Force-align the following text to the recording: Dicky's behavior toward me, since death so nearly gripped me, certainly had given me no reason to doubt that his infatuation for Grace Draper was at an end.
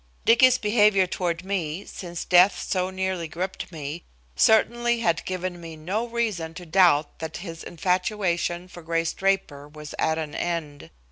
Dicky's 0.25 0.57
behavior 0.57 1.05
toward 1.05 1.45
me, 1.45 1.85
since 1.85 2.25
death 2.25 2.59
so 2.59 2.89
nearly 2.89 3.27
gripped 3.27 3.71
me, 3.71 4.03
certainly 4.35 5.01
had 5.01 5.23
given 5.25 5.61
me 5.61 5.75
no 5.75 6.07
reason 6.07 6.55
to 6.55 6.65
doubt 6.65 7.19
that 7.19 7.37
his 7.37 7.63
infatuation 7.63 8.67
for 8.67 8.81
Grace 8.81 9.13
Draper 9.13 9.67
was 9.67 9.93
at 9.99 10.17
an 10.17 10.33
end. 10.33 10.89